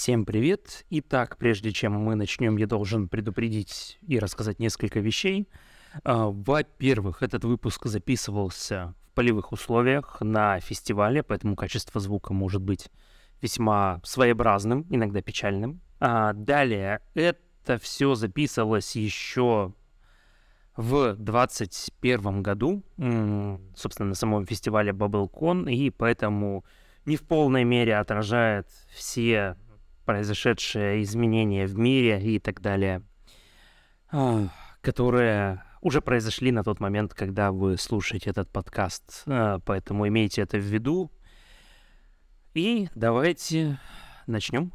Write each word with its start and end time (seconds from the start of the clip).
Всем 0.00 0.24
привет! 0.24 0.86
Итак, 0.90 1.38
прежде 1.38 1.72
чем 1.72 1.94
мы 1.94 2.14
начнем, 2.14 2.56
я 2.56 2.68
должен 2.68 3.08
предупредить 3.08 3.98
и 4.02 4.20
рассказать 4.20 4.60
несколько 4.60 5.00
вещей. 5.00 5.48
А, 6.04 6.28
Во-первых, 6.28 7.24
этот 7.24 7.42
выпуск 7.42 7.86
записывался 7.86 8.94
в 9.10 9.14
полевых 9.14 9.50
условиях 9.50 10.18
на 10.20 10.60
фестивале, 10.60 11.24
поэтому 11.24 11.56
качество 11.56 12.00
звука 12.00 12.32
может 12.32 12.62
быть 12.62 12.92
весьма 13.42 14.00
своеобразным, 14.04 14.86
иногда 14.88 15.20
печальным. 15.20 15.80
А, 15.98 16.32
Далее, 16.32 17.00
это 17.14 17.78
все 17.78 18.14
записывалось 18.14 18.94
еще 18.94 19.74
в 20.76 21.16
2021 21.16 22.44
году, 22.44 22.84
собственно, 23.74 24.10
на 24.10 24.14
самом 24.14 24.46
фестивале 24.46 24.92
BubbleCon, 24.92 25.68
и 25.72 25.90
поэтому 25.90 26.64
не 27.04 27.16
в 27.16 27.22
полной 27.26 27.64
мере 27.64 27.96
отражает 27.96 28.68
все 28.90 29.56
произошедшие 30.08 31.02
изменения 31.02 31.66
в 31.66 31.76
мире 31.76 32.18
и 32.18 32.38
так 32.38 32.62
далее, 32.62 33.02
а, 34.10 34.48
которые 34.80 35.62
уже 35.82 36.00
произошли 36.00 36.50
на 36.50 36.64
тот 36.64 36.80
момент, 36.80 37.12
когда 37.12 37.52
вы 37.52 37.76
слушаете 37.76 38.30
этот 38.30 38.50
подкаст. 38.50 39.24
А, 39.26 39.58
Поэтому 39.66 40.08
имейте 40.08 40.40
это 40.40 40.56
в 40.56 40.62
виду. 40.62 41.12
И 42.54 42.88
давайте 42.94 43.78
начнем. 44.26 44.72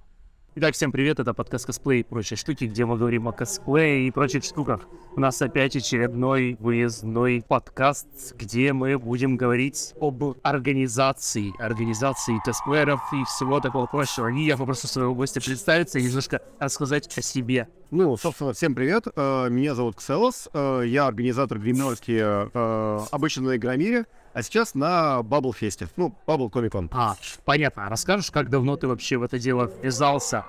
Итак, 0.55 0.75
всем 0.75 0.91
привет, 0.91 1.20
это 1.20 1.34
подкаст 1.34 1.66
косплей 1.66 2.02
и 2.02 2.03
прочие 2.03 2.38
штуки, 2.38 2.66
где 2.66 2.85
мы 2.85 2.95
говорим 2.95 3.27
о 3.27 3.31
косплее 3.31 4.07
и 4.07 4.11
прочих 4.11 4.44
штуках. 4.44 4.81
У 5.16 5.20
нас 5.20 5.41
опять 5.41 5.75
очередной 5.75 6.57
выездной 6.59 7.41
подкаст, 7.41 8.35
где 8.35 8.71
мы 8.71 8.99
будем 8.99 9.35
говорить 9.35 9.95
об 9.99 10.38
организации, 10.44 11.59
организации 11.59 12.39
косплееров 12.45 13.02
и 13.13 13.23
всего 13.23 13.61
такого 13.61 13.88
прочего. 13.88 14.27
И 14.27 14.44
я 14.45 14.55
попрошу 14.55 14.85
своего 14.85 15.16
гостя 15.16 15.41
представиться 15.41 15.97
и 15.97 16.03
немножко 16.03 16.39
рассказать 16.59 17.17
о 17.17 17.22
себе. 17.23 17.67
Ну, 17.89 18.16
собственно, 18.16 18.53
всем 18.53 18.75
привет. 18.75 19.08
Э, 19.16 19.50
Меня 19.50 19.73
зовут 19.73 19.95
Кселос. 19.95 20.50
Э, 20.53 20.83
Я 20.85 21.08
организатор 21.08 21.58
гримерки 21.58 22.19
э, 22.22 23.00
обычно 23.11 23.44
на 23.44 23.56
Игромире, 23.56 24.06
а 24.34 24.42
сейчас 24.44 24.76
на 24.76 25.20
Bubble 25.22 25.53
Fest. 25.59 25.88
Ну, 25.95 26.14
Bubble 26.28 26.50
Comic 26.52 26.72
Con. 26.72 26.89
А, 26.92 27.16
понятно. 27.45 27.86
А 27.88 27.89
расскажешь, 27.89 28.31
как 28.31 28.50
давно 28.50 28.75
ты 28.78 28.88
вообще 28.88 29.17
в 29.17 29.23
это 29.23 29.40
дело 29.40 29.72
ввязался? 29.81 30.45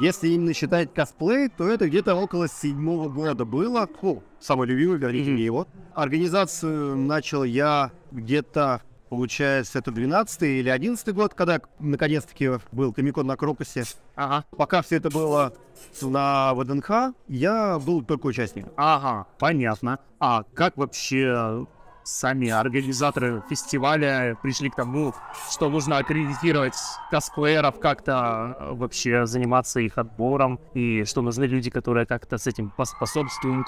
Если 0.00 0.28
именно 0.28 0.54
считать 0.54 0.94
косплей, 0.94 1.50
то 1.50 1.68
это 1.68 1.86
где-то 1.86 2.14
около 2.14 2.48
седьмого 2.48 3.10
года 3.10 3.44
было. 3.44 3.86
Ну, 4.00 4.22
самый 4.40 4.66
любимый, 4.66 4.98
говорите 4.98 5.26
Мгм. 5.26 5.34
мне 5.34 5.44
его. 5.44 5.68
Организацию 5.94 6.96
начал 6.96 7.44
я 7.44 7.90
где-то, 8.10 8.80
получается, 9.10 9.78
это 9.78 9.90
12 9.90 10.42
или 10.60 10.70
11 10.70 11.14
год, 11.14 11.34
когда 11.34 11.60
наконец-таки 11.78 12.50
был 12.72 12.94
Комикон 12.94 13.26
на 13.26 13.36
Крокусе. 13.36 13.84
Ага. 14.16 14.46
Пока 14.56 14.80
все 14.80 14.96
это 14.96 15.10
было 15.10 15.52
на 16.00 16.54
ВДНХ, 16.54 17.14
я 17.28 17.78
был 17.78 18.02
только 18.02 18.26
участником. 18.28 18.72
Ага, 18.76 19.26
понятно. 19.38 19.98
А 20.18 20.44
как 20.54 20.78
вообще 20.78 21.66
сами 22.04 22.48
организаторы 22.48 23.42
фестиваля 23.48 24.36
пришли 24.42 24.70
к 24.70 24.76
тому, 24.76 25.14
что 25.50 25.68
нужно 25.68 25.98
аккредитировать 25.98 26.74
косплееров, 27.10 27.78
как-то 27.80 28.56
э, 28.58 28.72
вообще 28.72 29.26
заниматься 29.26 29.80
их 29.80 29.98
отбором, 29.98 30.60
и 30.74 31.04
что 31.04 31.22
нужны 31.22 31.44
люди, 31.44 31.70
которые 31.70 32.06
как-то 32.06 32.38
с 32.38 32.46
этим 32.46 32.70
поспособствуют? 32.70 33.66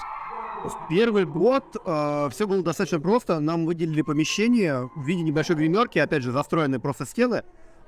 В 0.63 0.87
первый 0.87 1.25
год 1.25 1.65
все 1.75 2.47
было 2.47 2.63
достаточно 2.63 2.99
просто. 3.01 3.41
Нам 3.41 3.65
выделили 3.65 4.01
помещение 4.01 4.89
в 4.95 5.03
виде 5.05 5.21
небольшой 5.21 5.57
гримерки, 5.57 5.99
опять 5.99 6.23
же, 6.23 6.31
застроенные 6.31 6.79
просто 6.79 7.05
стены. 7.05 7.43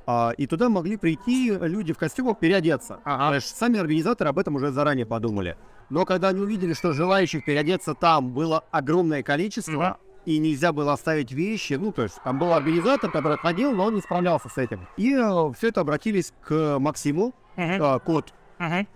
а, 0.07 0.33
и 0.37 0.45
туда 0.45 0.67
могли 0.69 0.97
прийти 0.97 1.51
люди 1.59 1.93
в 1.93 1.97
костюмах 1.97 2.37
переодеться. 2.37 2.99
Ага. 3.05 3.35
Есть 3.35 3.55
сами 3.57 3.79
организаторы 3.79 4.29
об 4.29 4.37
этом 4.39 4.55
уже 4.55 4.71
заранее 4.71 5.05
подумали. 5.05 5.57
Но 5.89 6.03
когда 6.05 6.27
они 6.29 6.41
увидели, 6.41 6.73
что 6.73 6.91
желающих 6.93 7.45
переодеться 7.45 7.93
там 7.95 8.31
было 8.33 8.63
огромное 8.71 9.23
количество, 9.23 9.71
Мгм. 9.71 9.95
И 10.25 10.37
нельзя 10.39 10.73
было 10.73 10.93
оставить 10.93 11.31
вещи, 11.31 11.73
ну, 11.73 11.91
то 11.91 12.03
есть 12.03 12.19
там 12.23 12.39
был 12.39 12.53
организатор, 12.53 13.11
который 13.11 13.37
ходил, 13.37 13.71
но 13.73 13.85
он 13.85 13.95
не 13.95 14.01
справлялся 14.01 14.49
с 14.49 14.57
этим. 14.57 14.87
И 14.97 15.13
все 15.55 15.67
это 15.69 15.81
обратились 15.81 16.33
к 16.41 16.77
Максиму, 16.79 17.33
а, 17.57 17.99
Кот, 17.99 18.33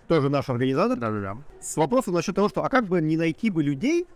тоже 0.08 0.28
наш 0.28 0.48
организатор, 0.48 0.98
Да-да-да. 0.98 1.36
с 1.60 1.76
вопросом 1.76 2.14
насчет 2.14 2.34
того, 2.34 2.48
что 2.48 2.64
а 2.64 2.68
как 2.68 2.86
бы 2.86 3.00
не 3.00 3.16
найти 3.16 3.50
бы 3.50 3.62
людей, 3.62 4.06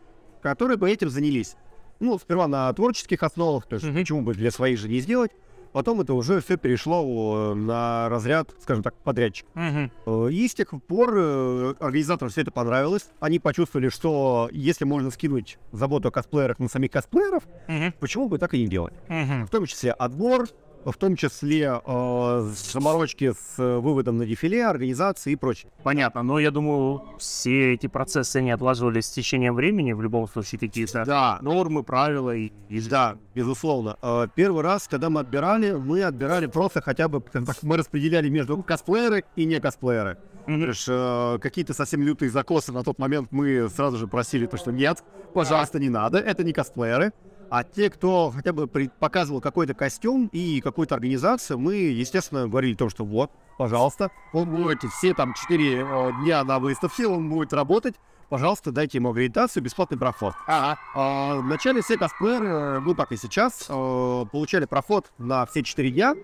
которые 0.43 0.77
бы 0.77 0.91
этим 0.91 1.09
занялись. 1.09 1.57
Ну, 2.01 2.19
сперва 2.19 2.49
на 2.49 2.73
творческих 2.73 3.23
основах, 3.23 3.67
то 3.67 3.75
есть 3.77 3.87
Мгм. 3.87 3.95
почему 3.97 4.23
бы 4.23 4.35
для 4.35 4.51
своих 4.51 4.79
же 4.79 4.89
не 4.89 4.99
сделать. 4.99 5.31
Потом 5.75 6.01
это 6.01 6.15
уже 6.15 6.41
все 6.41 6.57
перешло 6.57 7.51
э, 7.51 7.55
на 7.55 8.09
разряд, 8.09 8.55
скажем 8.63 8.85
так, 8.85 8.95
подрядчик. 8.95 9.45
Мгм. 9.55 9.91
Э, 10.07 10.29
И 10.31 10.47
с 10.47 10.55
тех 10.55 10.73
пор 10.87 11.13
э, 11.17 11.75
организаторам 11.81 12.31
все 12.31 12.43
это 12.43 12.53
понравилось. 12.53 13.09
Они 13.19 13.41
почувствовали, 13.41 13.89
что 13.89 14.49
если 14.53 14.85
можно 14.85 15.11
скинуть 15.11 15.59
заботу 15.73 16.09
о 16.09 16.11
косплеерах 16.13 16.61
на 16.61 16.69
самих 16.69 16.93
косплееров, 16.93 17.43
Мгм. 17.67 17.93
почему 17.99 18.29
бы 18.29 18.39
так 18.39 18.55
и 18.55 18.63
не 18.63 18.69
делать? 18.69 18.95
Мгм. 19.09 19.47
В 19.47 19.51
том 19.51 19.67
числе 19.67 19.91
отбор, 19.91 20.47
в 20.85 20.97
том 20.97 21.17
числе 21.17 21.81
э, 21.85 22.51
заморочки 22.73 23.33
с 23.33 23.59
выводом 23.59 24.19
на 24.19 24.27
дефиле, 24.27 24.67
организации 24.67 25.33
и 25.33 25.37
прочее. 25.37 25.73
Понятно, 25.83 26.23
но 26.23 26.39
я 26.39 26.51
думаю, 26.51 27.03
все 27.19 27.75
эти 27.75 27.87
процессы 27.87 28.41
не 28.41 28.51
отлаживались 28.51 29.07
с 29.07 29.11
течением 29.11 29.55
времени, 29.55 29.93
в 29.93 30.03
любом 30.03 30.29
случае 30.29 30.59
какие-то 30.59 31.05
Да, 31.05 31.39
нормы, 31.41 31.83
правила 31.83 32.35
и, 32.35 32.53
и 32.69 32.81
Да, 32.81 33.17
безусловно. 33.35 33.97
Э, 34.03 34.27
Первый 34.35 34.63
раз, 34.63 34.89
когда 34.89 35.11
мы 35.11 35.21
отбирали, 35.21 35.73
мы 35.73 36.03
отбирали 36.03 36.47
просто 36.47 36.81
хотя 36.81 37.09
бы, 37.09 37.21
так, 37.21 37.63
мы 37.63 37.77
распределяли 37.77 38.29
между 38.29 38.63
косплееры 38.63 39.25
и 39.37 39.45
не 39.45 39.61
косплееры. 39.61 40.19
Лишь, 40.47 40.85
э, 40.89 41.39
какие-то 41.41 41.73
совсем 41.73 42.03
лютые 42.03 42.31
закосы 42.31 42.73
на 42.73 42.83
тот 42.83 42.99
момент 42.99 43.29
мы 43.31 43.69
сразу 43.71 43.97
же 43.97 44.07
просили, 44.07 44.47
то, 44.47 44.57
что 44.57 44.73
нет, 44.73 45.03
пожалуйста, 45.33 45.79
не 45.79 45.89
надо, 45.89 46.19
это 46.19 46.45
не 46.45 46.53
косплееры. 46.53 47.13
А 47.55 47.63
те, 47.63 47.89
кто 47.89 48.33
хотя 48.35 48.53
бы 48.53 48.67
показывал 48.67 49.41
какой-то 49.41 49.75
костюм 49.75 50.29
и 50.33 50.61
какую-то 50.61 50.97
организацию, 50.97 51.57
мы, 51.57 51.77
естественно, 51.77 52.49
говорили 52.49 52.75
то, 52.75 52.89
что 52.89 53.05
вот, 53.05 53.31
пожалуйста, 53.59 54.11
он 54.33 54.51
будет 54.51 54.83
все 54.83 55.15
там 55.15 55.35
4 55.35 55.87
дня 56.21 56.43
на 56.43 56.59
выставке, 56.59 57.07
он 57.07 57.31
будет 57.31 57.53
работать, 57.53 57.95
пожалуйста, 58.29 58.73
дайте 58.73 58.99
ему 58.99 59.11
аккредитацию, 59.11 59.63
бесплатный 59.63 59.97
проход. 59.97 60.35
Ага. 60.49 60.81
А, 60.97 61.37
Вначале 61.37 61.81
все 61.83 61.97
косплееры, 61.97 62.81
ну 62.81 62.93
так 62.93 63.13
и 63.13 63.17
сейчас, 63.17 63.67
э, 63.69 64.25
получали 64.33 64.65
проход 64.65 65.13
на 65.19 65.47
все 65.47 65.63
4 65.63 65.93
дня 65.93 66.17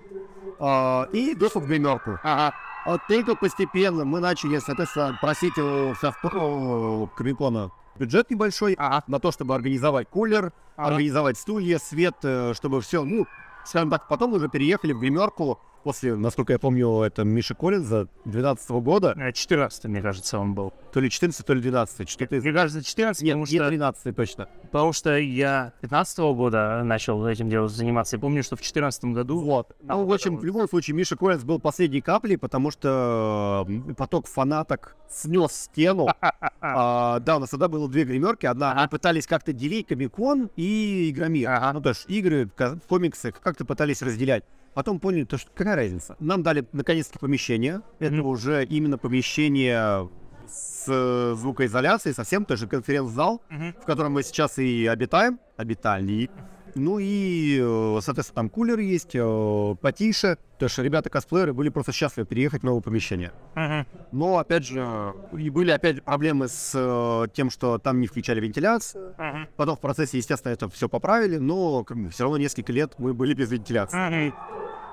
э, 0.58 1.04
и 1.12 1.36
доступ 1.36 1.62
к 1.62 1.66
гримерку. 1.68 2.18
Ага. 2.24 2.56
А 2.86 2.98
только 2.98 3.36
постепенно 3.36 4.04
мы 4.04 4.18
начали, 4.18 4.58
соответственно, 4.58 5.16
просить 5.20 5.56
у 5.58 5.92
Софтро- 5.92 7.08
Комикона 7.14 7.70
бюджет 8.00 8.30
небольшой 8.30 8.74
Ага. 8.78 9.04
на 9.06 9.20
то, 9.20 9.30
чтобы 9.30 9.54
организовать 9.54 10.08
кулер, 10.08 10.52
Ага. 10.76 10.88
организовать 10.88 11.36
стулья, 11.36 11.78
свет, 11.78 12.16
э, 12.22 12.54
чтобы 12.54 12.80
все, 12.80 13.04
ну, 13.04 13.26
скажем 13.66 13.90
так, 13.90 14.08
потом 14.08 14.32
уже 14.32 14.48
переехали 14.48 14.92
в 14.92 14.98
гримерку 15.00 15.60
после, 15.82 16.14
насколько 16.16 16.52
я 16.52 16.58
помню, 16.58 17.02
это 17.02 17.24
Миша 17.24 17.54
Коллинза 17.54 18.08
12 18.24 18.70
года, 18.70 19.14
14 19.32 19.84
мне 19.84 20.02
кажется, 20.02 20.38
он 20.38 20.54
был. 20.54 20.72
то 20.92 21.00
ли 21.00 21.10
14, 21.10 21.44
то 21.44 21.54
ли 21.54 21.60
12, 21.60 22.08
что-то 22.08 22.36
из... 22.36 22.44
Мне 22.44 22.52
кажется, 22.52 22.82
14, 22.84 23.22
Нет, 23.22 23.32
потому 23.34 23.46
что 23.46 23.68
13 23.68 24.16
точно. 24.16 24.48
Потому 24.62 24.92
что 24.92 25.16
я 25.16 25.72
15 25.80 26.18
года 26.18 26.82
начал 26.84 27.26
этим 27.26 27.48
делом 27.48 27.68
заниматься. 27.68 28.16
Я 28.16 28.20
помню, 28.20 28.42
что 28.42 28.56
в 28.56 28.62
14 28.62 29.04
году... 29.06 29.40
Вот. 29.40 29.74
А, 29.88 29.94
Ну, 29.96 30.06
в 30.06 30.12
общем, 30.12 30.36
в 30.36 30.44
любом 30.44 30.68
случае, 30.68 30.96
Миша 30.96 31.16
Коллинз 31.16 31.44
был 31.44 31.58
последней 31.58 32.00
каплей, 32.00 32.36
потому 32.38 32.70
что 32.70 33.66
поток 33.96 34.26
фанаток 34.26 34.96
снес 35.08 35.52
стену. 35.52 36.08
А, 36.62 37.20
да, 37.20 37.36
у 37.36 37.40
нас 37.40 37.48
тогда 37.48 37.68
было 37.68 37.88
две 37.88 38.04
гримерки. 38.04 38.44
Одна, 38.44 38.72
Ага. 38.72 38.82
мы 38.82 38.88
пытались 38.88 39.26
как-то 39.26 39.52
делить 39.54 39.86
Комикон 39.86 40.50
и 40.56 41.10
Игромир. 41.10 41.48
Ага. 41.48 41.72
Ну, 41.72 41.80
то 41.80 41.88
есть 41.88 42.04
игры, 42.08 42.50
ко- 42.54 42.78
комиксы 42.86 43.32
как-то 43.32 43.64
пытались 43.64 44.02
разделять. 44.02 44.44
Потом 44.74 45.00
поняли, 45.00 45.24
то, 45.24 45.36
что 45.38 45.50
какая 45.54 45.76
разница. 45.76 46.16
Нам 46.20 46.42
дали 46.42 46.64
наконец-таки 46.72 47.18
помещение. 47.18 47.82
Это 47.98 48.14
Мгм. 48.14 48.26
уже 48.26 48.64
именно 48.64 48.98
помещение 48.98 50.08
с 50.48 51.34
звукоизоляцией, 51.36 52.14
совсем 52.14 52.44
тоже 52.44 52.66
конференц-зал 52.66 53.42
Мгм. 53.50 53.74
в 53.80 53.84
котором 53.84 54.12
мы 54.14 54.22
сейчас 54.22 54.58
и 54.58 54.86
обитаем, 54.86 55.38
обитали. 55.56 56.30
Ну 56.76 56.98
и, 57.00 57.58
э, 57.60 57.98
соответственно, 58.00 58.36
там 58.36 58.48
кулер 58.48 58.78
есть, 58.78 59.10
э, 59.14 59.76
потише. 59.80 60.38
То 60.58 60.66
есть 60.66 60.78
ребята-косплееры 60.78 61.52
были 61.52 61.68
просто 61.68 61.90
счастливы 61.90 62.26
переехать 62.28 62.62
в 62.62 62.64
новое 62.64 62.80
помещение. 62.80 63.32
Мгм. 63.56 63.86
Но, 64.12 64.38
опять 64.38 64.64
же, 64.66 65.12
и 65.36 65.50
были 65.50 65.72
опять 65.72 65.96
же 65.96 66.02
проблемы 66.02 66.46
с 66.46 66.72
э, 66.76 67.26
тем, 67.32 67.50
что 67.50 67.78
там 67.78 68.00
не 68.00 68.06
включали 68.06 68.40
вентиляцию. 68.40 69.14
Мгм. 69.18 69.48
Потом 69.56 69.76
в 69.76 69.80
процессе, 69.80 70.16
естественно, 70.18 70.52
это 70.52 70.68
все 70.68 70.88
поправили, 70.88 71.38
но 71.38 71.84
все 72.10 72.22
равно 72.22 72.38
несколько 72.38 72.72
лет 72.72 72.94
мы 72.98 73.14
были 73.14 73.34
без 73.34 73.50
вентиляции. 73.50 73.96
Мгм. 73.98 74.34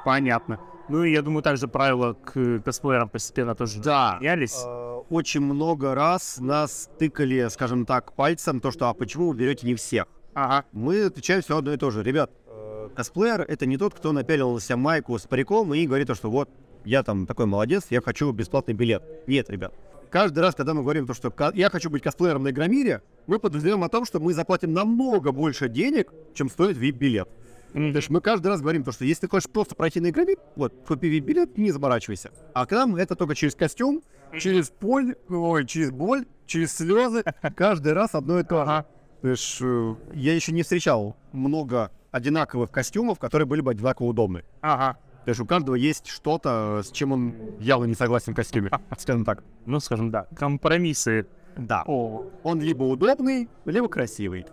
Понятно. 0.07 0.57
Ну 0.87 1.03
и 1.03 1.11
я 1.11 1.21
думаю, 1.21 1.43
также 1.43 1.67
правила 1.67 2.13
к 2.13 2.59
косплеерам 2.63 3.09
постепенно 3.09 3.55
тоже 3.55 3.81
Да. 3.81 4.17
менялись. 4.21 4.55
Э, 4.65 5.01
Очень 5.09 5.41
много 5.41 5.93
раз 5.95 6.37
нас 6.39 6.89
тыкали, 6.97 7.49
скажем 7.49 7.85
так, 7.85 8.13
пальцем, 8.13 8.61
то, 8.61 8.71
что 8.71 8.87
а 8.87 8.93
почему 8.93 9.27
вы 9.27 9.35
берете 9.35 9.67
не 9.67 9.75
всех? 9.75 10.05
Ага. 10.33 10.65
мы 10.71 11.03
отвечаем 11.07 11.41
все 11.41 11.57
одно 11.57 11.73
и 11.73 11.77
то 11.77 11.91
же. 11.91 12.03
Ребят, 12.03 12.31
э, 12.47 12.87
косплеер— 12.95 13.41
это 13.49 13.65
не 13.65 13.75
тот, 13.77 13.95
кто 13.95 14.13
напялил 14.13 14.53
на 14.53 14.61
себя 14.61 14.77
майку 14.77 15.19
с 15.19 15.23
париком 15.23 15.73
и 15.73 15.85
говорит, 15.85 16.07
то, 16.07 16.15
что 16.15 16.31
вот, 16.31 16.49
я 16.85 17.03
там 17.03 17.25
такой 17.25 17.45
молодец, 17.45 17.87
я 17.89 17.99
хочу 18.01 18.31
бесплатный 18.31 18.75
билет. 18.75 19.03
Нет, 19.27 19.49
ребят. 19.49 19.73
Каждый 20.09 20.39
раз, 20.39 20.55
когда 20.55 20.73
мы 20.73 20.83
говорим 20.83 21.05
то, 21.05 21.13
что 21.13 21.33
я 21.53 21.69
хочу 21.69 21.89
быть 21.89 22.01
косплеером 22.01 22.43
на 22.43 22.51
Игромире, 22.51 23.01
мы 23.25 23.39
подразумеваем 23.39 23.83
о 23.83 23.89
том, 23.89 24.05
что 24.05 24.21
мы 24.21 24.33
заплатим 24.33 24.71
намного 24.71 25.33
больше 25.33 25.67
денег, 25.67 26.13
чем 26.33 26.49
стоит 26.49 26.77
VIP-билет. 26.77 27.27
То 27.73 27.79
есть 27.79 28.09
мы 28.09 28.21
каждый 28.21 28.47
раз 28.47 28.61
говорим 28.61 28.83
то, 28.83 28.91
что 28.91 29.05
если 29.05 29.21
ты 29.21 29.29
хочешь 29.29 29.49
просто 29.49 29.75
пройти 29.75 29.99
на 29.99 30.09
Игромир, 30.09 30.37
вот, 30.55 30.73
купи 30.87 31.19
VIP-билет, 31.19 31.57
не 31.57 31.71
заморачивайся. 31.71 32.31
А 32.53 32.65
к 32.65 32.71
нам 32.71 32.95
это 32.95 33.15
только 33.15 33.35
через 33.35 33.55
костюм, 33.55 34.01
через 34.39 34.71
боль, 34.71 35.15
ой, 35.29 35.65
через 35.65 35.91
боль, 35.91 36.25
через 36.45 36.73
слезы, 36.73 37.23
каждый 37.55 37.93
раз 37.93 38.15
одно 38.15 38.39
и 38.39 38.43
то 38.43 38.65
же. 38.65 38.85
То 39.21 39.27
есть 39.27 39.57
э, 39.61 39.95
я 40.13 40.33
еще 40.33 40.51
не 40.51 40.63
встречал 40.63 41.15
много 41.31 41.91
одинаковых 42.11 42.71
костюмов, 42.71 43.19
которые 43.19 43.47
были 43.47 43.61
бы 43.61 43.71
одинаково 43.71 44.07
удобны. 44.07 44.43
Ага. 44.61 44.97
То 45.25 45.29
есть 45.29 45.41
у 45.41 45.45
каждого 45.45 45.75
есть 45.75 46.07
что-то, 46.07 46.81
с 46.83 46.91
чем 46.91 47.11
он 47.11 47.35
явно 47.59 47.85
не 47.85 47.95
согласен 47.95 48.33
в 48.33 48.35
костюме. 48.35 48.71
Скажем 48.97 49.25
так. 49.25 49.43
Ну, 49.65 49.79
скажем, 49.79 50.09
да, 50.09 50.27
компромиссы. 50.35 51.27
Да. 51.57 51.83
О, 51.85 52.25
Он 52.43 52.61
либо 52.61 52.83
удобный, 52.83 53.49
либо 53.65 53.89
красивый. 53.89 54.45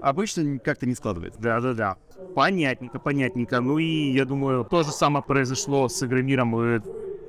Обычно 0.00 0.58
как-то 0.58 0.86
не 0.86 0.94
складывается. 0.94 1.40
да-да-да. 1.40 1.96
Понятненько, 2.34 2.98
понятненько. 2.98 3.60
Ну 3.60 3.78
и, 3.78 4.12
я 4.12 4.24
думаю, 4.24 4.64
то 4.64 4.82
же 4.82 4.90
самое 4.90 5.24
произошло 5.24 5.88
с 5.88 6.02
Игромиром 6.02 6.58
и 6.60 6.80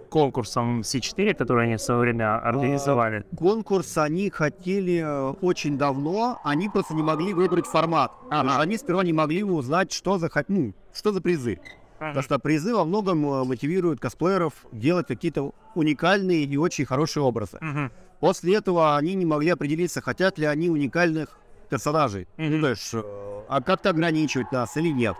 конкурсом 0.10 0.81
C4, 0.81 1.36
который 1.36 1.66
они 1.66 1.75
в 1.75 1.81
свое 1.81 2.01
время 2.01 2.38
организовали. 2.38 3.25
Конкурс 3.38 3.98
они 3.98 4.30
хотели 4.30 5.04
э, 5.04 5.33
очень 5.42 5.77
давно, 5.77 6.39
они 6.44 6.68
просто 6.68 6.95
не 6.95 7.04
могли 7.04 7.33
выбрать 7.33 7.68
формат. 7.68 8.12
Есть 8.31 8.57
Они 8.57 8.77
сперва 8.77 9.04
не 9.04 9.13
могли 9.13 9.44
узнать, 9.44 9.92
что 9.92 10.18
за, 10.18 10.30
ну, 10.48 10.74
что 10.94 11.12
за 11.12 11.22
призы. 11.22 11.60
Потому 12.00 12.22
что 12.22 12.39
призы 12.39 12.74
во 12.74 12.86
многом 12.86 13.25
э, 13.25 13.44
мотивируют 13.44 14.00
косплееров 14.00 14.54
делать 14.72 15.07
какие-то 15.07 15.54
уникальные 15.75 16.45
и 16.45 16.57
очень 16.57 16.86
хорошие 16.86 17.24
образы. 17.24 17.57
Мгм. 17.62 17.92
После 18.19 18.56
этого 18.56 18.98
они 18.98 19.15
не 19.15 19.25
могли 19.25 19.50
определиться, 19.51 20.01
хотят 20.01 20.38
ли 20.38 20.45
они 20.45 20.69
уникальных 20.69 21.38
персонажей. 21.69 22.27
Мгм. 22.38 22.51
Ну, 22.51 22.62
то 22.62 22.69
есть, 22.69 22.94
э, 22.94 23.01
а 23.48 23.62
как-то 23.62 23.89
ограничивать 23.89 24.51
нас 24.51 24.75
или 24.77 24.89
нет. 24.89 25.16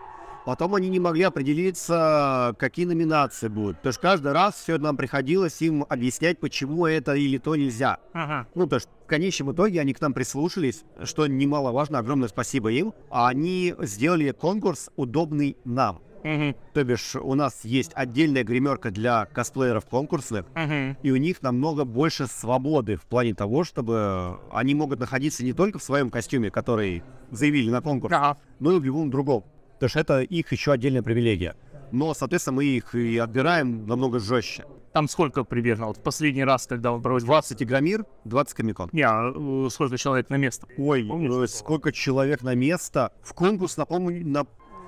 Потом 0.46 0.74
они 0.74 0.90
не 0.90 1.00
могли 1.00 1.24
определиться, 1.24 2.56
какие 2.58 2.86
номинации 2.86 3.50
будут. 3.50 3.82
То 3.82 3.90
есть 3.90 4.00
каждый 4.00 4.32
раз 4.32 4.56
все 4.56 4.78
нам 4.78 4.98
приходилось 4.98 5.62
им 5.62 5.86
объяснять, 5.88 6.40
почему 6.40 6.86
это 6.86 7.14
или 7.14 7.38
то 7.38 7.56
нельзя. 7.56 8.00
Ага. 8.14 8.48
Ну, 8.56 8.66
то 8.66 8.78
есть 8.78 8.90
в 9.06 9.08
конечном 9.08 9.52
итоге 9.52 9.82
они 9.82 9.94
к 9.94 10.02
нам 10.02 10.14
прислушались, 10.14 10.86
что 11.04 11.28
немаловажно, 11.28 12.00
огромное 12.00 12.30
спасибо 12.30 12.72
им. 12.72 12.94
Они 13.12 13.76
сделали 13.80 14.32
конкурс 14.32 14.90
удобный 14.96 15.58
нам. 15.66 16.02
Мгм. 16.24 16.56
То 16.74 16.84
бишь 16.84 17.16
у 17.16 17.34
нас 17.36 17.64
есть 17.64 17.92
отдельная 17.96 18.44
гримерка 18.44 18.92
для 18.92 19.26
косплееров 19.26 19.86
конкурсных, 19.86 20.46
Мгм. 20.56 20.98
и 21.02 21.12
у 21.12 21.16
них 21.18 21.42
намного 21.42 21.86
больше 21.86 22.28
свободы 22.28 22.96
в 22.96 23.04
плане 23.04 23.34
того, 23.34 23.64
чтобы 23.64 24.40
они 24.52 24.76
могут 24.76 25.00
находиться 25.00 25.44
не 25.44 25.54
только 25.54 25.80
в 25.80 25.84
своем 25.84 26.10
костюме, 26.10 26.52
который 26.52 27.04
заявили 27.32 27.70
на 27.70 27.82
конкурс, 27.82 28.14
Ага. 28.14 28.38
но 28.60 28.74
и 28.74 28.80
в 28.80 28.84
любом 28.84 29.10
другом. 29.10 29.44
Потому 29.74 29.90
что 29.90 30.00
это 30.00 30.22
их 30.22 30.52
еще 30.52 30.72
отдельная 30.74 31.02
привилегия. 31.02 31.56
Но, 31.92 32.14
соответственно, 32.14 32.58
мы 32.58 32.66
их 32.66 32.94
и 32.94 33.18
отбираем 33.18 33.88
намного 33.88 34.20
жестче. 34.20 34.66
Там 34.94 35.08
сколько 35.08 35.44
примерно? 35.44 35.86
Вот 35.88 35.98
в 35.98 36.02
последний 36.02 36.44
раз, 36.44 36.66
когда 36.68 36.92
он 36.92 37.02
проводил... 37.02 37.28
20 37.28 37.62
Игромир, 37.64 38.06
20 38.26 38.54
Комикон. 38.56 38.90
Не, 38.92 39.04
а, 39.04 39.32
э, 39.34 39.68
сколько 39.72 39.98
человек 39.98 40.30
на 40.30 40.36
место? 40.36 40.68
Ой, 40.78 41.06
Помнишь, 41.08 41.32
э, 41.32 41.48
сколько 41.48 41.92
человек 41.92 42.42
на 42.42 42.56
место. 42.56 43.12
В 43.24 43.34
конкурс, 43.34 43.78
напомню, 43.78 44.26
на... 44.28 44.46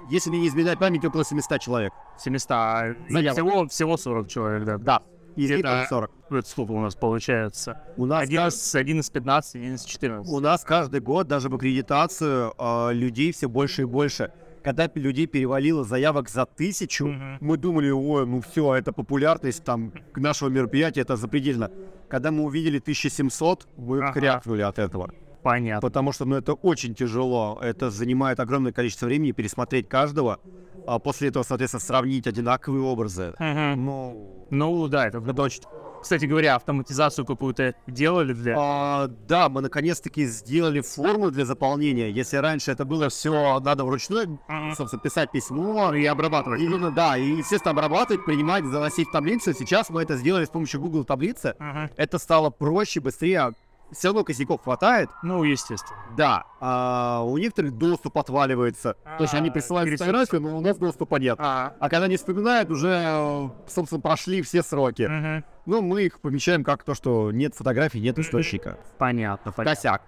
если 0.09 0.29
не 0.31 0.47
изменяет 0.47 0.79
память, 0.79 1.03
около 1.05 1.23
700 1.25 1.59
человек. 1.61 1.93
700. 2.17 2.51
а 2.51 2.95
Заявок. 3.09 3.33
Всего, 3.37 3.67
всего 3.67 3.97
40 3.97 4.27
человек, 4.27 4.63
да. 4.65 4.77
Да. 4.77 5.01
Из 5.37 5.49
них 5.49 5.59
Это- 5.59 5.69
только 5.69 5.87
40. 5.89 6.11
Это 6.29 6.47
сколько 6.49 6.71
у 6.71 6.79
нас 6.81 6.95
получается? 6.95 7.81
У 7.97 8.05
нас, 8.05 8.23
Один 8.23 8.41
кажд- 8.41 8.47
из, 8.49 8.75
один 8.75 8.99
из 8.99 9.09
15, 9.09 9.55
один 9.55 9.75
из 9.75 9.83
14. 9.85 10.29
у 10.31 10.39
нас 10.41 10.63
каждый 10.63 10.99
год 10.99 11.27
даже 11.27 11.47
в 11.49 11.55
аккредитацию 11.55 12.53
э, 12.57 12.89
людей 12.93 13.31
все 13.31 13.47
больше 13.47 13.83
и 13.83 13.85
больше. 13.85 14.31
Когда 14.63 14.89
людей 14.93 15.25
перевалило 15.27 15.83
заявок 15.83 16.29
за 16.29 16.45
тысячу, 16.45 17.07
Мгм. 17.07 17.37
мы 17.41 17.57
думали, 17.57 17.89
ой, 17.89 18.27
ну 18.27 18.41
все, 18.41 18.75
это 18.75 18.91
популярность 18.91 19.63
там 19.63 19.91
к 20.13 20.17
нашего 20.19 20.49
мероприятия, 20.49 21.01
это 21.01 21.15
запредельно. 21.15 21.71
Когда 22.09 22.29
мы 22.31 22.43
увидели 22.43 22.79
1700, 22.79 23.67
мы 23.77 23.99
Ага. 24.03 24.11
крякнули 24.13 24.61
от 24.61 24.77
этого. 24.79 25.11
Понятно. 25.43 25.81
Потому 25.81 26.11
что, 26.11 26.25
ну, 26.25 26.35
это 26.35 26.53
очень 26.53 26.93
тяжело. 26.95 27.59
Это 27.61 27.89
занимает 27.89 28.39
огромное 28.39 28.71
количество 28.71 29.05
времени 29.07 29.31
пересмотреть 29.31 29.87
каждого, 29.89 30.39
а 30.87 30.99
после 30.99 31.29
этого, 31.29 31.43
соответственно, 31.43 31.81
сравнить 31.81 32.27
одинаковые 32.27 32.83
образы. 32.83 33.33
Мгм. 33.39 33.85
Ну, 33.85 34.47
Ну 34.49 34.87
да, 34.87 35.07
это 35.07 35.21
точно. 35.33 35.67
Кстати 36.01 36.25
говоря, 36.25 36.55
автоматизацию 36.55 37.25
какую-то 37.25 37.75
делали 37.85 38.33
для... 38.33 38.55
а, 38.57 39.07
да, 39.07 39.49
мы 39.49 39.61
наконец-таки 39.61 40.25
сделали 40.25 40.81
форму 40.81 41.29
для 41.29 41.45
заполнения. 41.45 42.09
Если 42.09 42.37
раньше 42.37 42.71
это 42.71 42.85
было 42.85 43.09
все 43.09 43.59
надо 43.59 43.85
вручную, 43.85 44.39
собственно, 44.75 44.99
писать 44.99 45.31
письмо 45.31 45.93
и 45.93 46.03
обрабатывать. 46.05 46.59
Именно, 46.59 46.89
да, 46.89 47.17
и, 47.17 47.37
естественно, 47.37 47.71
обрабатывать, 47.71 48.25
принимать, 48.25 48.65
заносить 48.65 49.09
в 49.09 49.11
таблицу. 49.11 49.53
Сейчас 49.53 49.91
мы 49.91 50.01
это 50.01 50.17
сделали 50.17 50.45
с 50.45 50.49
помощью 50.49 50.81
Google 50.81 51.03
таблицы. 51.03 51.53
Мгм. 51.59 51.91
Это 51.95 52.17
стало 52.17 52.49
проще, 52.49 52.99
быстрее. 52.99 53.53
Все 53.91 54.07
равно 54.09 54.23
косяков 54.23 54.63
хватает. 54.63 55.09
Ну, 55.21 55.43
естественно. 55.43 55.99
Да, 56.15 56.45
а 56.61 57.23
у 57.25 57.37
некоторых 57.37 57.77
доступ 57.77 58.17
отваливается. 58.17 58.95
То 59.17 59.23
есть 59.23 59.33
они 59.33 59.49
А, 59.49 59.51
присылают 59.51 59.89
фотографию, 59.89 60.41
но 60.41 60.57
у 60.57 60.61
нас 60.61 60.77
доступа 60.77 61.17
нет. 61.17 61.35
А. 61.39 61.73
А 61.79 61.89
когда 61.89 62.07
не 62.07 62.15
вспоминают, 62.17 62.69
уже, 62.69 63.51
собственно, 63.67 63.99
прошли 64.01 64.41
все 64.41 64.63
сроки. 64.63 65.43
Ну, 65.65 65.81
мы 65.81 66.03
их 66.03 66.21
помечаем 66.21 66.63
как 66.63 66.83
то, 66.83 66.95
что 66.95 67.31
нет 67.31 67.53
фотографий, 67.53 67.99
нет 67.99 68.17
источника. 68.17 68.77
Понятно, 68.97 69.51
понятно. 69.51 69.75
Косяк. 69.75 70.01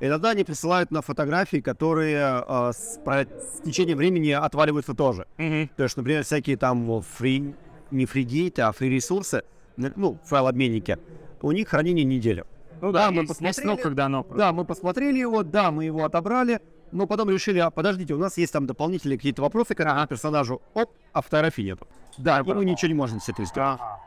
Иногда 0.00 0.30
они 0.30 0.44
присылают 0.44 0.90
на 0.90 1.02
фотографии, 1.02 1.58
которые 1.60 2.44
э, 2.46 2.72
с, 2.72 3.00
про- 3.04 3.24
с 3.26 3.62
течением 3.64 3.98
времени 3.98 4.30
отваливаются 4.30 4.94
тоже. 4.94 5.26
То 5.36 5.82
есть, 5.82 5.96
например, 5.96 6.22
всякие 6.24 6.56
там 6.56 7.02
фри... 7.02 7.54
не 7.90 8.06
фригейты, 8.06 8.62
а 8.62 8.70
фри-ресурсы, 8.72 9.42
ну, 9.76 10.18
файл-обменники, 10.24 10.98
у 11.42 11.50
них 11.52 11.68
хранение 11.68 12.04
неделю. 12.04 12.46
Ну 12.80 12.92
да, 12.92 13.10
мы 13.10 13.26
посмотрели. 13.26 13.66
срок, 13.66 13.80
когда 13.82 14.06
оно... 14.06 14.26
Да, 14.36 14.52
мы 14.52 14.64
посмотрели 14.64 15.18
его, 15.18 15.42
да, 15.42 15.70
мы 15.70 15.84
его 15.84 16.04
отобрали, 16.04 16.60
но 16.92 17.06
потом 17.06 17.30
решили, 17.30 17.58
а 17.58 17.70
подождите, 17.70 18.14
у 18.14 18.18
нас 18.18 18.36
есть 18.38 18.52
там 18.52 18.66
дополнительные 18.66 19.18
какие-то 19.18 19.42
вопросы 19.42 19.74
к 19.74 19.80
этому 19.80 20.06
персонажу, 20.06 20.62
оп, 20.74 20.90
а 21.12 21.22
нету. 21.58 21.86
Да, 22.16 22.40
и 22.40 22.42
мы 22.42 22.64
ничего 22.64 22.88
не 22.88 22.94
можем 22.94 23.20
с 23.20 23.28
этим 23.28 23.46
сделать. 23.46 23.78
Ага. 23.80 24.00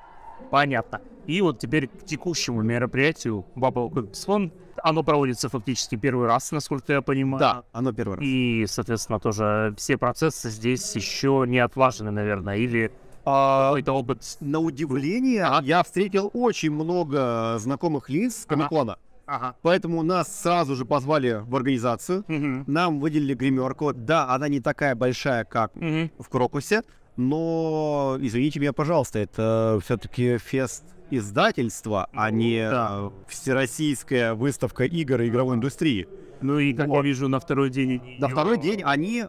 Понятно. 0.50 1.01
И 1.27 1.41
вот 1.41 1.59
теперь 1.59 1.88
к 1.88 2.06
текущему 2.06 2.61
мероприятию 2.61 3.45
Bubble 3.56 3.90
Comics 3.90 4.51
Оно 4.83 5.04
проводится 5.04 5.49
фактически 5.49 5.95
первый 5.95 6.28
раз, 6.28 6.51
насколько 6.51 6.94
я 6.94 7.01
понимаю. 7.01 7.40
Да, 7.40 7.63
оно 7.71 7.94
первый 7.94 8.18
раз. 8.18 8.25
И, 8.25 8.66
соответственно, 8.68 9.19
тоже 9.19 9.73
все 9.78 9.97
процессы 9.97 10.49
здесь 10.49 10.95
еще 10.95 11.45
не 11.47 11.59
отлажены, 11.59 12.11
наверное, 12.11 12.57
или 12.57 12.92
А, 13.25 13.68
какой-то 13.69 13.94
опыт. 13.94 14.37
на 14.40 14.59
удивление, 14.59 15.47
я 15.63 15.83
встретил 15.83 16.30
очень 16.33 16.71
много 16.71 17.56
знакомых 17.59 18.09
лиц 18.09 18.42
с 18.42 18.45
Комикона, 18.45 18.97
Ага. 19.28 19.56
поэтому 19.61 20.01
нас 20.04 20.42
сразу 20.42 20.75
же 20.75 20.85
позвали 20.85 21.42
в 21.45 21.56
организацию, 21.56 22.23
Мгм. 22.28 22.63
нам 22.68 22.99
выделили 22.99 23.33
гримерку. 23.35 23.94
Да, 23.94 24.30
она 24.33 24.47
не 24.47 24.59
такая 24.59 24.95
большая, 24.95 25.45
как 25.45 25.75
Мгм. 25.75 26.11
в 26.19 26.30
Крокусе, 26.30 26.81
но, 27.16 28.18
извините 28.19 28.59
меня, 28.59 28.73
пожалуйста, 28.73 29.19
это 29.19 29.80
все-таки 29.83 30.37
фест 30.37 30.83
издательства, 31.11 32.07
а 32.13 32.31
не 32.31 32.68
да. 32.69 32.90
э, 33.01 33.09
всероссийская 33.28 34.33
выставка 34.33 34.85
игр 34.85 35.21
и 35.21 35.28
игровой 35.28 35.56
индустрии. 35.57 36.07
Ну 36.42 36.57
и, 36.57 36.73
как 36.73 36.87
я 36.87 36.94
Вот. 36.94 37.04
вижу, 37.06 37.28
на 37.28 37.40
второй 37.40 37.69
день... 37.69 38.01
На 38.18 38.28
второй 38.30 38.57
день 38.57 38.81
они, 38.83 39.25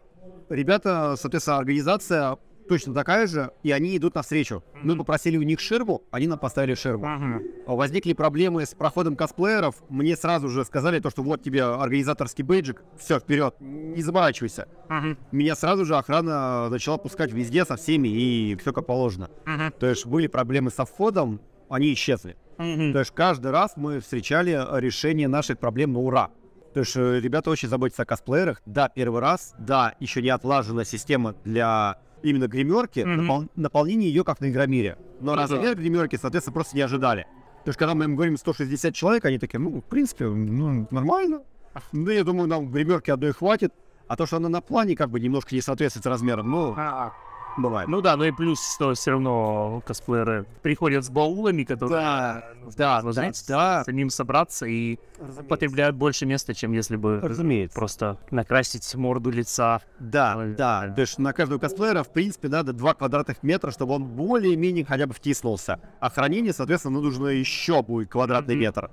ребята, 0.48 1.16
соответственно, 1.18 1.58
организация 1.58 2.38
точно 2.68 2.94
такая 2.94 3.26
же, 3.26 3.50
и 3.62 3.70
они 3.70 3.96
идут 3.96 4.14
навстречу. 4.14 4.62
Мы 4.82 4.96
попросили 4.96 5.36
у 5.36 5.42
них 5.42 5.60
ширму, 5.60 6.02
они 6.10 6.26
нам 6.26 6.38
поставили 6.38 6.74
ширму. 6.74 7.06
Мгм. 7.06 7.42
Возникли 7.66 8.12
проблемы 8.12 8.66
с 8.66 8.74
проходом 8.74 9.16
косплееров, 9.16 9.82
мне 9.88 10.16
сразу 10.16 10.48
же 10.48 10.64
сказали 10.64 11.00
то, 11.00 11.10
что 11.10 11.22
вот 11.22 11.42
тебе 11.42 11.62
организаторский 11.64 12.44
бейджик, 12.44 12.82
все, 12.98 13.18
вперед, 13.18 13.54
не 13.60 14.02
заморачивайся. 14.02 14.68
Мгм. 14.88 15.18
Меня 15.32 15.54
сразу 15.54 15.84
же 15.84 15.96
охрана 15.96 16.68
начала 16.68 16.96
пускать 16.98 17.32
везде 17.32 17.64
со 17.64 17.76
всеми, 17.76 18.08
и 18.08 18.56
все 18.56 18.72
как 18.72 18.86
положено. 18.86 19.30
Мгм. 19.44 19.72
То 19.78 19.86
есть 19.86 20.06
были 20.06 20.26
проблемы 20.26 20.70
со 20.70 20.84
входом, 20.84 21.40
они 21.68 21.92
исчезли. 21.92 22.36
Мгм. 22.58 22.92
То 22.92 22.98
есть 23.00 23.12
каждый 23.12 23.50
раз 23.50 23.72
мы 23.76 24.00
встречали 24.00 24.58
решение 24.80 25.28
наших 25.28 25.58
проблем 25.58 25.92
на 25.92 26.00
ура. 26.00 26.30
То 26.74 26.80
есть 26.80 26.96
э, 26.96 27.20
ребята 27.20 27.50
очень 27.50 27.68
заботятся 27.68 28.02
о 28.02 28.06
косплеерах. 28.06 28.62
Да, 28.64 28.88
первый 28.88 29.20
раз, 29.20 29.54
да, 29.58 29.94
еще 30.00 30.22
не 30.22 30.30
отлажена 30.30 30.84
система 30.84 31.34
для 31.44 31.98
именно 32.22 32.46
гримерки, 32.48 33.00
Мгм. 33.00 33.20
напол- 33.30 33.48
наполнение 33.56 34.08
ее 34.08 34.24
как 34.24 34.40
на 34.40 34.50
Игромире. 34.50 34.96
Но 35.20 35.32
Ну 35.34 35.36
размер 35.36 35.76
гримерки, 35.76 36.16
соответственно, 36.20 36.54
просто 36.54 36.76
не 36.76 36.82
ожидали. 36.82 37.26
То 37.64 37.68
есть 37.68 37.78
когда 37.78 37.94
мы 37.94 38.04
им 38.04 38.14
говорим 38.16 38.36
160 38.36 38.94
человек, 38.94 39.24
они 39.24 39.38
такие, 39.38 39.58
ну, 39.60 39.80
в 39.80 39.84
принципе, 39.84 40.26
ну, 40.26 40.86
нормально. 40.90 41.42
Ну, 41.92 42.10
я 42.10 42.24
думаю, 42.24 42.48
нам 42.48 42.70
гримерки 42.70 43.10
одной 43.10 43.32
хватит. 43.32 43.72
А 44.08 44.16
то, 44.16 44.26
что 44.26 44.36
она 44.36 44.48
на 44.48 44.60
плане 44.60 44.94
как 44.96 45.10
бы 45.10 45.20
немножко 45.20 45.54
не 45.54 45.60
соответствует 45.62 46.06
размерам, 46.06 46.50
ну, 46.50 46.74
А, 46.76 47.12
бывает. 47.56 47.88
Ну 47.88 48.00
да, 48.00 48.16
ну 48.16 48.24
и 48.24 48.30
плюс, 48.30 48.74
что 48.74 48.94
все 48.94 49.12
равно 49.12 49.82
косплееры 49.86 50.46
приходят 50.62 51.04
с 51.04 51.10
баулами, 51.10 51.64
которые 51.64 51.90
Да, 52.00 52.44
нужно 52.60 52.78
да, 52.78 53.00
сложить, 53.00 53.44
да, 53.48 53.84
самим 53.84 54.10
собраться 54.10 54.66
и 54.66 54.98
потребляют 55.48 55.96
больше 55.96 56.26
места, 56.26 56.54
чем 56.54 56.72
если 56.72 56.96
бы 56.96 57.20
Разумеется. 57.20 57.74
просто 57.74 58.18
накрасить 58.30 58.94
морду 58.94 59.30
лица. 59.30 59.80
Да, 59.98 60.34
Ой, 60.38 60.54
да. 60.54 60.86
да. 60.88 60.94
То 60.94 61.00
есть 61.02 61.18
на 61.18 61.32
каждого 61.32 61.58
косплеера, 61.58 62.02
в 62.02 62.12
принципе, 62.12 62.48
надо 62.48 62.72
2 62.72 62.94
квадратных 62.94 63.42
метра, 63.42 63.70
чтобы 63.70 63.94
он 63.94 64.04
более-менее 64.04 64.84
хотя 64.84 65.06
бы 65.06 65.14
втиснулся. 65.14 65.78
А 66.00 66.10
хранение, 66.10 66.52
соответственно, 66.52 66.94
ну, 66.98 67.02
нужно 67.02 67.26
еще 67.28 67.82
будет 67.82 68.10
квадратный 68.10 68.54
Мгм. 68.54 68.60
метр. 68.62 68.90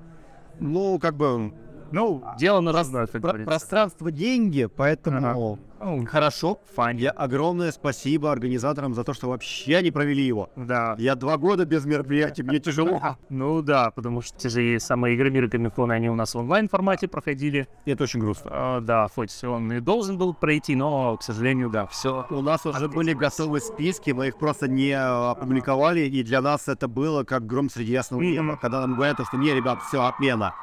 Ну, 0.60 1.00
как 1.00 1.16
бы, 1.16 1.54
Ну, 1.92 2.24
дело 2.38 2.60
на 2.62 2.72
разное, 2.72 3.04
как 3.08 3.22
про- 3.22 3.30
говорится. 3.30 3.46
пространство 3.50 4.12
деньги, 4.12 4.66
поэтому 4.66 5.58
Ну, 5.82 6.06
хорошо. 6.06 6.60
Файн. 6.76 6.98
Я 6.98 7.12
огромное 7.12 7.72
спасибо 7.72 8.32
организаторам 8.32 8.94
за 8.94 9.04
то, 9.06 9.14
что 9.14 9.30
вообще 9.30 9.82
не 9.82 9.92
провели 9.92 10.24
его. 10.24 10.50
Да. 10.58 10.96
Я 10.98 11.16
два 11.16 11.38
года 11.38 11.66
без 11.66 11.86
мероприятий, 11.86 12.44
мне 12.44 12.60
тяжело. 12.60 13.00
Ну 13.30 13.62
да, 13.62 13.92
потому 13.92 14.22
что 14.22 14.38
те 14.38 14.50
же 14.50 14.80
самые 14.80 15.16
игры 15.16 15.32
мира 15.32 15.48
Комикона, 15.48 15.94
они 15.94 16.10
у 16.10 16.16
нас 16.16 16.36
в 16.36 16.38
онлайн-формате 16.38 17.08
проходили. 17.08 17.68
Это 17.86 18.04
очень 18.04 18.20
грустно. 18.20 18.52
А, 18.54 18.82
да, 18.82 19.08
хоть 19.08 19.44
он 19.44 19.72
и 19.72 19.80
должен 19.80 20.18
был 20.18 20.34
пройти, 20.34 20.76
но, 20.76 21.16
к 21.18 21.24
сожалению, 21.24 21.70
да, 21.70 21.86
все. 21.88 22.26
У 22.30 22.42
нас 22.42 22.66
уже 22.66 22.90
были 22.90 23.14
готовы 23.14 23.60
списки, 23.62 24.12
мы 24.12 24.28
их 24.28 24.38
просто 24.38 24.68
не 24.68 24.90
э, 24.92 24.98
опубликовали, 25.32 26.02
и 26.02 26.24
для 26.24 26.42
нас 26.42 26.68
это 26.68 26.88
было 26.88 27.24
как 27.24 27.46
гром 27.46 27.70
среди 27.70 27.94
ясного 27.94 28.22
неба, 28.22 28.58
когда 28.58 28.82
нам 28.82 28.96
говорят, 28.96 29.18
что 29.26 29.38
не, 29.38 29.54
ребят, 29.54 29.82
все, 29.88 30.04
отмена. 30.04 30.54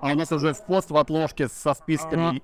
А 0.00 0.12
у 0.12 0.14
нас 0.14 0.32
уже 0.32 0.54
пост 0.66 0.90
в 0.90 0.96
отложке 0.96 1.48
со 1.48 1.74
списками. 1.74 2.42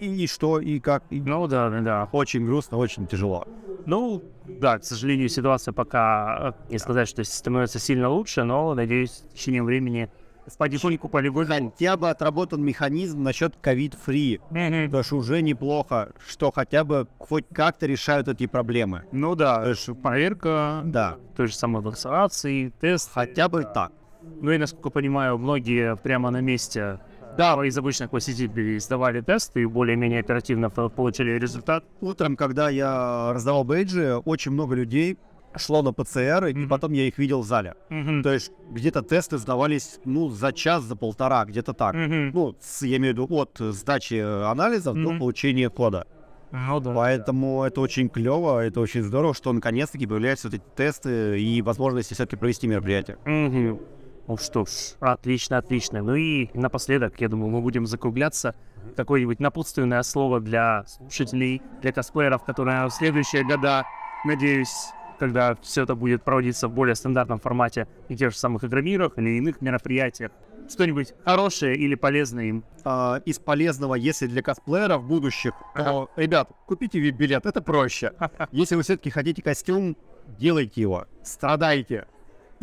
И, 0.00 0.24
и 0.24 0.26
что, 0.26 0.60
и 0.60 0.80
как. 0.80 1.04
и- 1.10 1.20
Ну 1.20 1.46
да, 1.46 1.70
да, 1.70 1.80
да. 1.80 2.08
Очень 2.12 2.44
грустно, 2.46 2.78
очень 2.78 3.06
тяжело. 3.06 3.46
Ну, 3.86 4.22
да, 4.46 4.78
к 4.78 4.84
сожалению, 4.84 5.28
ситуация 5.28 5.72
пока, 5.72 6.54
э, 6.68 6.72
не 6.72 6.78
сказать, 6.78 7.08
что 7.08 7.22
становится 7.24 7.78
сильно 7.78 8.08
лучше, 8.08 8.44
но, 8.44 8.74
надеюсь, 8.74 9.24
в 9.30 9.34
течение 9.34 9.62
времени 9.62 10.10
потихоньку 10.58 11.08
полигоним. 11.08 11.70
Хотя 11.70 11.96
бы 11.96 12.10
отработан 12.10 12.62
механизм 12.62 13.22
насчет 13.22 13.56
ковид-фри. 13.56 14.40
Потому 14.48 15.02
что 15.02 15.16
уже 15.16 15.40
неплохо, 15.42 16.12
что 16.26 16.50
хотя 16.50 16.84
бы 16.84 17.08
хоть 17.18 17.46
как-то 17.52 17.86
решают 17.86 18.28
эти 18.28 18.46
проблемы. 18.46 19.04
Ну 19.12 19.34
да, 19.34 19.72
проверка 20.02 20.82
Да, 20.84 21.16
той 21.36 21.46
же 21.46 21.54
самой 21.54 21.82
вакцинации, 21.82 22.72
тест. 22.80 23.10
хотя 23.12 23.48
бы 23.48 23.64
так. 23.64 23.92
Ну 24.40 24.50
и, 24.50 24.58
насколько 24.58 24.90
понимаю, 24.90 25.38
многие 25.38 25.96
прямо 25.96 26.30
на 26.30 26.40
месте 26.40 26.98
да, 27.38 27.54
из 27.66 27.76
обычных 27.78 28.10
посетителей 28.10 28.78
сдавали 28.78 29.20
тесты 29.20 29.62
и 29.62 29.66
более-менее 29.66 30.20
оперативно 30.20 30.70
по- 30.70 30.88
получили 30.88 31.32
результат. 31.38 31.84
Утром, 32.00 32.36
когда 32.36 32.68
я 32.70 33.32
раздавал 33.34 33.64
бейджи, 33.64 34.16
очень 34.24 34.52
много 34.52 34.74
людей 34.76 35.16
шло 35.56 35.82
на 35.82 35.92
ПЦР, 35.92 36.46
и 36.46 36.54
Мгм. 36.54 36.68
потом 36.68 36.92
я 36.92 37.06
их 37.08 37.18
видел 37.18 37.40
в 37.40 37.46
зале. 37.46 37.74
То 38.22 38.32
есть 38.32 38.52
где-то 38.70 39.02
тесты 39.02 39.38
сдавались, 39.38 39.98
ну, 40.04 40.28
за 40.28 40.52
час, 40.52 40.82
за 40.84 40.94
полтора, 40.96 41.44
где-то 41.44 41.72
так. 41.72 41.94
Мгм. 41.94 42.30
Ну, 42.34 42.56
с- 42.60 42.82
я 42.86 42.96
имею 42.98 43.14
в 43.14 43.18
виду 43.18 43.34
от 43.36 43.56
сдачи 43.58 44.14
анализов 44.50 44.94
до 44.94 45.10
Мгм. 45.10 45.18
получения 45.18 45.70
кода. 45.70 46.06
Ну 46.52 46.78
да. 46.80 46.92
Поэтому 46.94 47.64
это 47.64 47.80
очень 47.80 48.08
клево, 48.08 48.60
это 48.64 48.80
очень 48.80 49.02
здорово, 49.02 49.34
что 49.34 49.52
наконец-таки 49.52 50.06
появляются 50.06 50.48
вот 50.48 50.54
эти 50.54 50.62
тесты 50.76 51.40
и 51.40 51.62
возможности 51.62 52.14
все-таки 52.14 52.36
провести 52.36 52.68
мероприятие. 52.68 53.16
Мгм. 53.24 53.80
Ну 54.26 54.38
что 54.38 54.64
ж, 54.64 54.96
отлично, 55.00 55.58
отлично. 55.58 56.02
Ну 56.02 56.14
и 56.14 56.48
напоследок, 56.54 57.20
я 57.20 57.28
думаю, 57.28 57.50
мы 57.50 57.60
будем 57.60 57.86
закругляться. 57.86 58.54
Какое-нибудь 58.96 59.38
напутственное 59.40 60.02
слово 60.02 60.40
для 60.40 60.84
слушателей, 60.86 61.62
для 61.82 61.92
косплееров, 61.92 62.44
которые 62.44 62.86
в 62.86 62.90
следующие 62.90 63.44
года, 63.44 63.84
надеюсь, 64.24 64.92
когда 65.18 65.56
все 65.56 65.82
это 65.82 65.94
будет 65.94 66.22
проводиться 66.22 66.68
в 66.68 66.72
более 66.72 66.94
стандартном 66.94 67.38
формате 67.38 67.86
и 68.08 68.16
тех 68.16 68.32
же 68.32 68.38
самых 68.38 68.64
игромирах 68.64 69.18
или 69.18 69.36
иных 69.38 69.60
мероприятиях, 69.60 70.30
что-нибудь 70.70 71.12
хорошее 71.24 71.76
или 71.76 71.94
полезное 71.94 72.44
им. 72.44 72.64
А, 72.84 73.20
из 73.24 73.38
полезного, 73.38 73.94
если 73.94 74.26
для 74.26 74.42
косплееров 74.42 75.04
будущих, 75.04 75.52
то, 75.74 76.10
ребят, 76.16 76.50
купите 76.66 76.98
вип-билет, 76.98 77.46
это 77.46 77.60
проще. 77.60 78.12
Если 78.52 78.74
вы 78.74 78.82
все-таки 78.82 79.10
хотите 79.10 79.42
костюм, 79.42 79.96
делайте 80.38 80.80
его, 80.80 81.06
страдайте, 81.22 82.06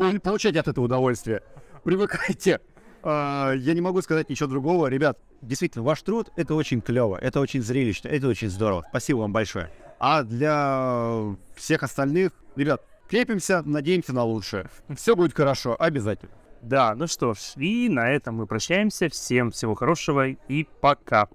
Пол- 0.02 0.20
получайте 0.20 0.60
от 0.60 0.68
этого 0.68 0.86
удовольствие, 0.86 1.44
привыкайте. 1.84 2.60
А, 3.04 3.52
я 3.52 3.76
не 3.76 3.82
могу 3.82 4.02
сказать 4.02 4.30
ничего 4.30 4.50
другого. 4.50 4.88
Ребят, 4.88 5.20
действительно, 5.44 5.84
ваш 5.84 6.02
труд— 6.02 6.32
это 6.36 6.56
очень 6.56 6.82
клево, 6.82 7.18
это 7.22 7.40
очень 7.40 7.62
зрелищно, 7.62 8.08
это 8.08 8.28
очень 8.28 8.50
здорово. 8.50 8.84
Спасибо 8.90 9.20
вам 9.20 9.32
большое. 9.32 9.70
А 10.00 10.24
для 10.24 11.36
всех 11.56 11.84
остальных, 11.84 12.32
ребят, 12.56 12.84
крепимся, 13.08 13.62
надеемся 13.64 14.14
на 14.14 14.24
лучшее. 14.24 14.72
Все 14.96 15.16
будет 15.16 15.36
хорошо, 15.36 15.76
обязательно. 15.78 16.32
Да, 16.64 16.96
ну 16.96 17.06
что 17.06 17.36
ж, 17.36 17.38
и 17.58 17.88
на 17.88 18.10
этом 18.10 18.38
мы 18.38 18.48
прощаемся. 18.48 19.08
Всем 19.10 19.52
всего 19.52 19.76
хорошего 19.76 20.30
и 20.30 20.68
пока. 20.82 21.28